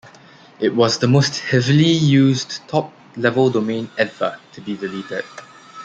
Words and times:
It 0.59 0.73
was 0.75 0.97
the 0.97 1.07
most 1.07 1.37
heavily 1.41 1.85
used 1.91 2.67
top-level 2.67 3.51
domain 3.51 3.91
ever 3.99 4.39
to 4.53 4.61
be 4.61 4.75
deleted. 4.75 5.25